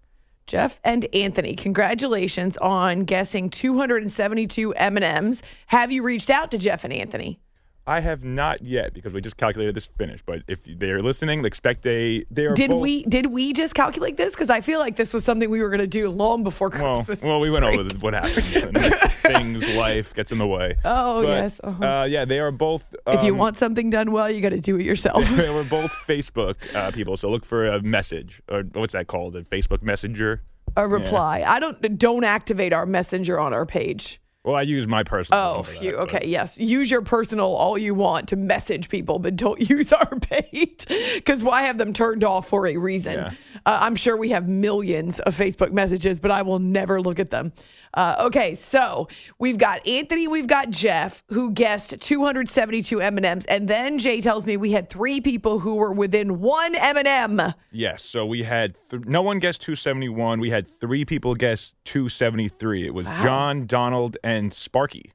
[0.47, 5.41] Jeff and Anthony, congratulations on guessing 272 M&Ms.
[5.67, 7.39] Have you reached out to Jeff and Anthony?
[7.87, 10.21] I have not yet because we just calculated this finish.
[10.23, 14.17] But if they're listening, expect they they are Did both, we did we just calculate
[14.17, 14.31] this?
[14.31, 16.97] Because I feel like this was something we were going to do long before Well,
[16.97, 17.23] Christmas.
[17.23, 17.79] well, we went break.
[17.79, 18.55] over what happens.
[18.55, 18.77] and
[19.23, 20.75] things, life gets in the way.
[20.85, 21.85] Oh, But, yes, uh-huh.
[21.85, 22.83] uh, yeah, they are both.
[23.07, 25.27] if you um, want something done well, you got to do it yourself.
[25.29, 27.17] they were both Facebook uh, people.
[27.17, 29.35] So look for a message or what's that called?
[29.35, 30.41] A Facebook Messenger.
[30.77, 30.85] a Yeah.
[30.87, 31.43] reply.
[31.47, 34.21] I don't don't activate our messenger on our page.
[34.43, 35.39] Well, I use my personal.
[35.39, 35.91] Oh, for that, phew.
[35.91, 36.57] but- Okay, yes.
[36.57, 40.85] Use your personal all you want to message people, but don't use our page
[41.15, 43.13] because why have them turned off for a reason?
[43.13, 43.31] Yeah.
[43.65, 47.29] Uh, I'm sure we have millions of Facebook messages, but I will never look at
[47.29, 47.53] them.
[47.93, 53.99] Uh, okay, so we've got Anthony, we've got Jeff, who guessed 272 M&Ms, and then
[53.99, 57.41] Jay tells me we had three people who were within one M&M.
[57.71, 58.01] Yes.
[58.03, 60.39] So we had th- no one guessed 271.
[60.39, 62.85] We had three people guess 273.
[62.87, 63.23] It was Wow.
[63.23, 65.11] John, Donald, and Sparky.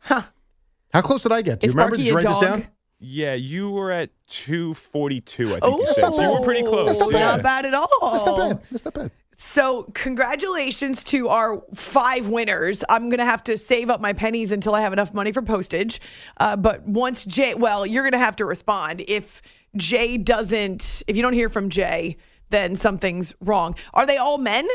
[0.00, 0.22] Huh.
[0.92, 1.60] How close did I get?
[1.60, 1.96] Do you remember?
[1.96, 2.66] Sparky Did you a write this down?
[3.04, 5.46] Yeah, you were at 242.
[5.46, 6.04] I think Oh, you said.
[6.12, 6.86] So you were pretty close.
[6.86, 7.38] That's not yeah.
[7.38, 7.88] bad at all.
[8.12, 8.62] That's not bad.
[8.70, 9.10] That's not bad.
[9.44, 12.82] So, congratulations to our five winners.
[12.88, 15.42] I'm going to have to save up my pennies until I have enough money for
[15.42, 16.00] postage.
[16.38, 19.04] Uh, but once Jay, well, you're going to have to respond.
[19.06, 19.42] If
[19.76, 22.16] Jay doesn't, if you don't hear from Jay,
[22.48, 23.74] then something's wrong.
[23.92, 24.66] Are they all men?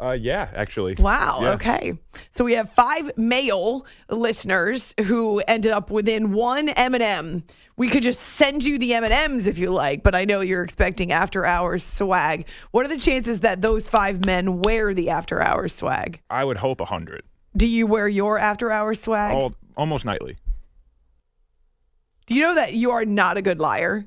[0.00, 0.94] Uh, yeah, actually.
[0.98, 1.40] Wow.
[1.42, 1.50] Yeah.
[1.52, 1.92] Okay.
[2.30, 7.44] So we have five male listeners who ended up within one M&M.
[7.76, 11.12] We could just send you the M&Ms if you like, but I know you're expecting
[11.12, 12.46] after hours swag.
[12.70, 16.20] What are the chances that those five men wear the after hours swag?
[16.30, 17.22] I would hope a 100.
[17.56, 19.34] Do you wear your after hours swag?
[19.34, 20.36] All, almost nightly.
[22.26, 24.06] Do you know that you are not a good liar?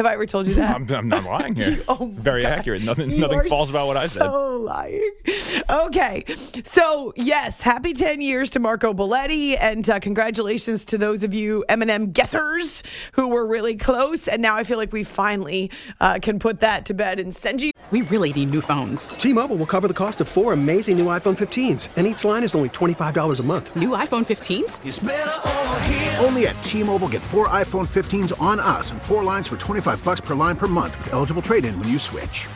[0.00, 0.74] Have I ever told you that?
[0.74, 1.76] I'm, I'm not lying here.
[1.88, 2.52] Oh Very God.
[2.52, 2.82] accurate.
[2.82, 4.22] Nothing, You nothing are false about what I said.
[4.22, 5.10] So lying.
[5.68, 6.24] Okay.
[6.64, 9.58] So, yes, happy 10 years to Marco Belletti.
[9.60, 12.82] And uh, congratulations to those of you M&M guessers
[13.12, 14.26] who were really close.
[14.26, 15.70] And now I feel like we finally
[16.00, 17.72] uh, can put that to bed and send you.
[17.90, 19.08] We really need new phones.
[19.10, 22.54] T-Mobile will cover the cost of four amazing new iPhone 15s, and each line is
[22.54, 23.74] only $25 a month.
[23.74, 26.24] New iPhone 15s?
[26.24, 30.20] Only at T-Mobile get four iPhone 15s on us and four lines for 25 bucks
[30.20, 32.48] per line per month with eligible trade-in when you switch.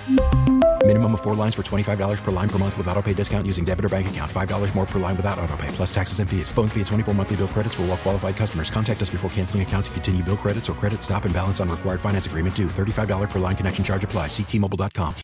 [0.87, 3.65] Minimum of four lines for $25 per line per month with auto pay discount using
[3.65, 4.31] debit or bank account.
[4.31, 6.51] $5 more per line without auto pay, plus taxes and fees.
[6.51, 8.69] Phone fee 24 monthly bill credits for all well qualified customers.
[8.69, 11.71] Contact us before canceling account to continue bill credits or credit stop and balance on
[11.71, 12.67] required finance agreement due.
[12.67, 14.27] $35 per line connection charge apply.
[14.27, 15.15] Ctmobile.com.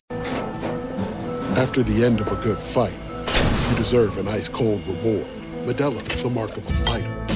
[1.57, 2.97] After the end of a good fight,
[3.27, 5.27] you deserve an ice cold reward.
[5.63, 7.30] Modelo is the mark of a fighter.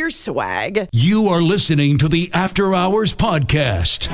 [0.00, 0.88] Your swag.
[0.92, 4.08] You are listening to the After Hours Podcast.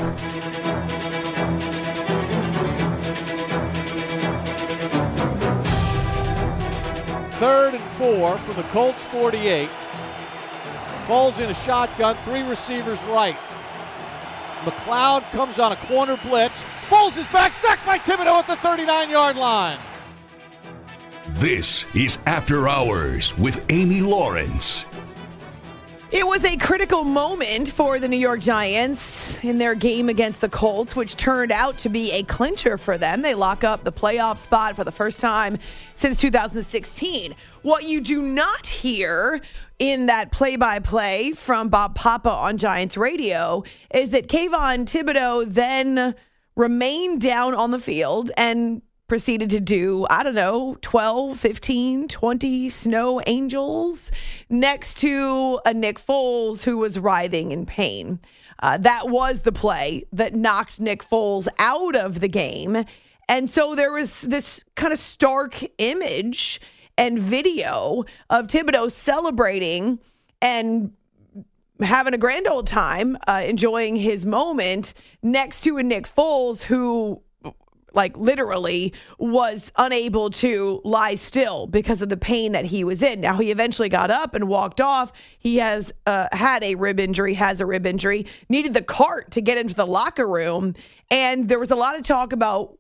[7.39, 9.71] Third and four for the Colts 48.
[11.07, 13.37] Foles in a shotgun, three receivers right.
[14.65, 16.63] McCloud comes on a corner blitz.
[16.89, 19.79] Foles is back, sacked by Thibodeaux at the 39 yard line.
[21.35, 24.85] This is After Hours with Amy Lawrence.
[26.13, 30.49] It was a critical moment for the New York Giants in their game against the
[30.49, 33.23] Colts, which turned out to be a clincher for them.
[33.23, 35.57] They lock up the playoff spot for the first time
[35.95, 37.37] since 2016.
[37.63, 39.41] What you do not hear
[39.79, 43.63] in that play by play from Bob Papa on Giants radio
[43.95, 46.17] is that Kayvon Thibodeaux then
[46.57, 52.71] remained down on the field and proceeded to do, I don't know, 12, 15, 20
[52.71, 54.13] snow angels
[54.49, 58.21] next to a Nick Foles who was writhing in pain.
[58.61, 62.85] Uh, that was the play that knocked Nick Foles out of the game.
[63.29, 66.61] And so there was this kind of stark image
[66.97, 69.99] and video of Thibodeaux celebrating
[70.41, 70.93] and
[71.81, 77.21] having a grand old time, uh, enjoying his moment next to a Nick Foles who
[77.95, 83.21] like literally was unable to lie still because of the pain that he was in.
[83.21, 85.13] Now he eventually got up and walked off.
[85.39, 89.41] He has uh, had a rib injury, has a rib injury, needed the cart to
[89.41, 90.75] get into the locker room,
[91.11, 92.77] and there was a lot of talk about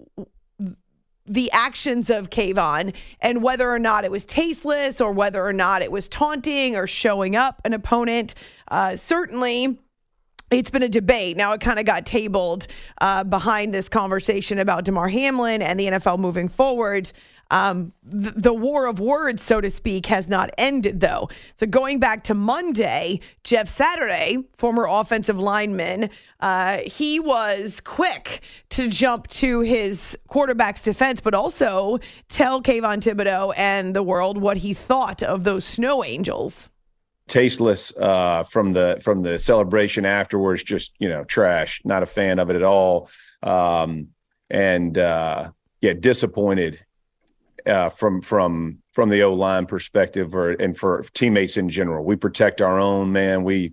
[1.26, 5.80] the actions of Kayvon and whether or not it was tasteless or whether or not
[5.80, 8.34] it was taunting or showing up an opponent.
[8.68, 9.78] Uh, certainly
[10.50, 11.36] it's been a debate.
[11.36, 12.66] Now it kind of got tabled
[13.00, 17.12] uh, behind this conversation about Damar Hamlin and the NFL moving forward.
[17.52, 21.28] Um, the, the war of words, so to speak, has not ended, though.
[21.56, 28.88] So going back to Monday, Jeff Saturday, former offensive lineman, uh, he was quick to
[28.88, 31.98] jump to his quarterback's defense, but also
[32.28, 36.68] tell Kayvon Thibodeaux and the world what he thought of those snow angels
[37.30, 40.62] tasteless uh, from the from the celebration afterwards.
[40.62, 41.80] Just you know, trash.
[41.84, 43.08] Not a fan of it at all.
[43.42, 44.08] Um,
[44.50, 46.84] and uh, yeah, disappointed
[47.64, 52.04] uh, from from from the O line perspective, or and for teammates in general.
[52.04, 53.44] We protect our own man.
[53.44, 53.72] We,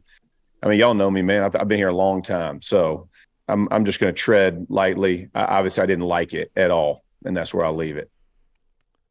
[0.62, 1.44] I mean, y'all know me, man.
[1.44, 3.10] I've, I've been here a long time, so
[3.48, 5.30] I'm I'm just going to tread lightly.
[5.34, 8.12] I, obviously, I didn't like it at all, and that's where I'll leave it.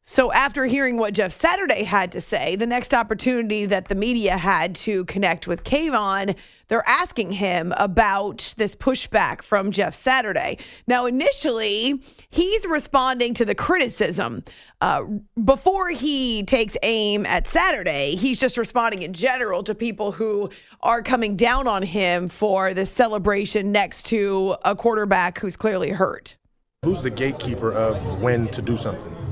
[0.09, 4.37] So, after hearing what Jeff Saturday had to say, the next opportunity that the media
[4.37, 6.37] had to connect with Kayvon,
[6.69, 10.59] they're asking him about this pushback from Jeff Saturday.
[10.87, 14.45] Now, initially, he's responding to the criticism.
[14.79, 15.03] Uh,
[15.43, 20.49] before he takes aim at Saturday, he's just responding in general to people who
[20.79, 26.37] are coming down on him for the celebration next to a quarterback who's clearly hurt.
[26.85, 29.26] Who's the gatekeeper of when to do something?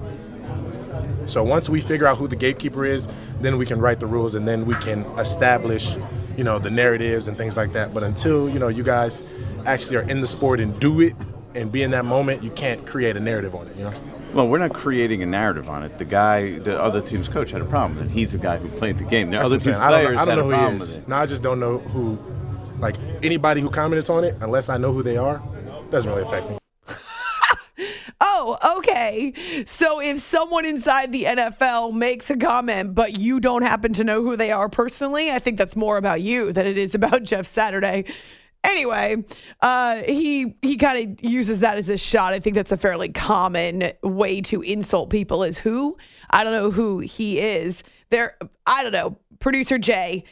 [1.27, 3.07] So once we figure out who the gatekeeper is,
[3.41, 5.95] then we can write the rules and then we can establish,
[6.37, 7.93] you know, the narratives and things like that.
[7.93, 9.23] But until, you know, you guys
[9.65, 11.15] actually are in the sport and do it
[11.55, 13.93] and be in that moment, you can't create a narrative on it, you know?
[14.33, 15.97] Well, we're not creating a narrative on it.
[15.97, 18.11] The guy, the other team's coach had a problem it.
[18.11, 19.29] He's the guy who played the game.
[19.31, 19.77] The That's other team's saying.
[19.77, 20.95] I don't players know, I don't had know a who problem he with is.
[20.97, 21.07] it.
[21.07, 22.19] No, I just don't know who,
[22.79, 25.41] like anybody who comments on it, unless I know who they are,
[25.89, 26.57] doesn't really affect me.
[28.21, 29.33] Oh, okay.
[29.65, 34.21] So if someone inside the NFL makes a comment, but you don't happen to know
[34.21, 37.45] who they are personally, I think that's more about you than it is about Jeff
[37.45, 38.05] Saturday.
[38.63, 39.23] Anyway,
[39.61, 42.33] uh, he he kind of uses that as a shot.
[42.33, 45.43] I think that's a fairly common way to insult people.
[45.43, 45.97] Is who?
[46.31, 47.83] I don't know who he is.
[48.09, 48.35] There,
[48.65, 49.17] I don't know.
[49.39, 50.23] Producer Jay,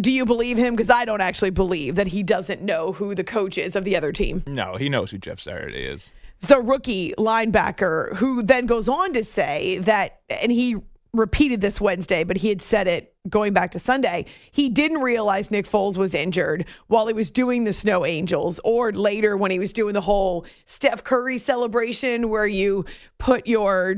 [0.00, 0.74] do you believe him?
[0.76, 3.96] Because I don't actually believe that he doesn't know who the coach is of the
[3.96, 4.42] other team.
[4.46, 6.10] No, he knows who Jeff Saturday is.
[6.42, 10.76] The rookie linebacker who then goes on to say that, and he
[11.12, 14.26] repeated this Wednesday, but he had said it going back to Sunday.
[14.52, 18.92] He didn't realize Nick Foles was injured while he was doing the Snow Angels, or
[18.92, 22.84] later when he was doing the whole Steph Curry celebration where you
[23.18, 23.96] put your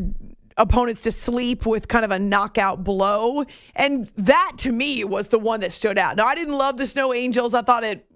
[0.57, 3.45] opponents to sleep with kind of a knockout blow.
[3.77, 6.17] And that to me was the one that stood out.
[6.17, 7.55] Now, I didn't love the Snow Angels.
[7.55, 8.07] I thought it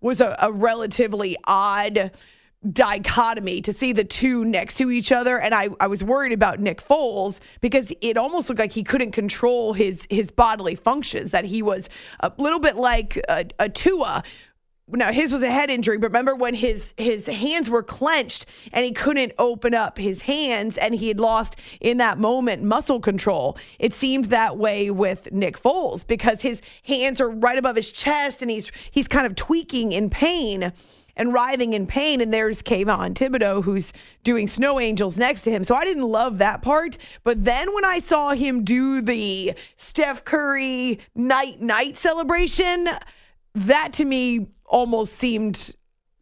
[0.00, 2.10] was a, a relatively odd
[2.72, 5.38] dichotomy to see the two next to each other.
[5.38, 9.12] And I, I was worried about Nick Foles because it almost looked like he couldn't
[9.12, 11.88] control his his bodily functions that he was
[12.20, 14.24] a little bit like a, a Tua.
[14.90, 18.84] Now his was a head injury but remember when his his hands were clenched and
[18.84, 23.56] he couldn't open up his hands and he had lost in that moment muscle control.
[23.78, 28.42] It seemed that way with Nick Foles because his hands are right above his chest
[28.42, 30.72] and he's he's kind of tweaking in pain
[31.18, 32.22] and writhing in pain.
[32.22, 33.92] And there's Kayvon Thibodeaux who's
[34.22, 35.64] doing snow angels next to him.
[35.64, 36.96] So I didn't love that part.
[37.24, 42.88] But then when I saw him do the Steph Curry night night celebration,
[43.54, 45.74] that to me almost seemed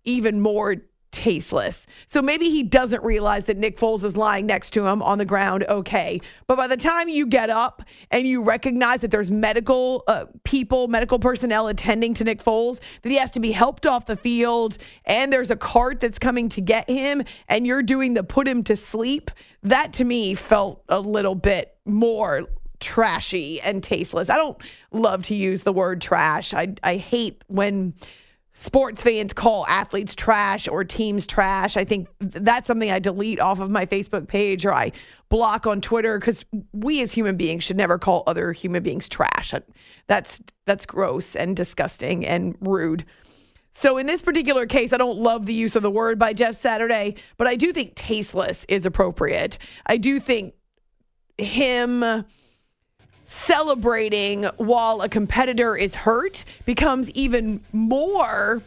[0.05, 0.77] even more
[1.17, 1.87] tasteless.
[2.07, 5.25] So maybe he doesn't realize that Nick Foles is lying next to him on the
[5.25, 5.65] ground.
[5.67, 6.21] Okay.
[6.47, 10.89] But by the time you get up and you recognize that there's medical uh, people,
[10.89, 14.77] medical personnel attending to Nick Foles, that he has to be helped off the field
[15.07, 18.63] and there's a cart that's coming to get him and you're doing the put him
[18.65, 19.31] to sleep,
[19.63, 22.47] that to me felt a little bit more
[22.79, 24.29] trashy and tasteless.
[24.29, 24.59] I don't
[24.93, 26.53] love to use the word trash.
[26.53, 27.95] I I hate when
[28.57, 31.77] sports fans call athletes trash or teams trash.
[31.77, 34.93] I think that's something I delete off of my Facebook page or I
[35.29, 39.55] block on Twitter because we as human beings should never call other human beings trash.
[39.55, 39.61] Uh,
[40.09, 43.05] that's that's gross and disgusting and rude.
[43.71, 46.55] So in this particular case, I don't love the use of the word by Jeff
[46.55, 49.59] Saturday, but I do think tasteless is appropriate.
[49.85, 50.55] I do think
[51.37, 52.03] him
[53.27, 58.63] celebrating while a competitor is hurt becomes even more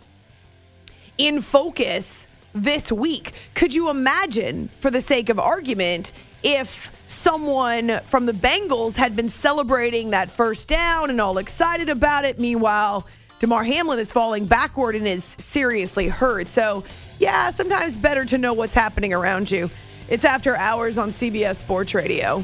[1.18, 3.34] in focus this week.
[3.54, 6.12] Could you imagine, for the sake of argument,
[6.44, 12.26] if someone from the Bengals had been celebrating that first down and all excited about
[12.26, 12.40] it?
[12.40, 13.06] Meanwhile,
[13.40, 16.48] Damar Hamlin is falling backward and is seriously hurt.
[16.48, 16.84] So,
[17.20, 19.70] yeah, sometimes better to know what's happening around you.
[20.10, 22.44] It's after hours on CBS Sports Radio.